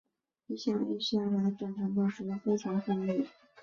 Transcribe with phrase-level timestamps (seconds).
[0.47, 3.27] 一项又一项的极权政策落实得非常顺利。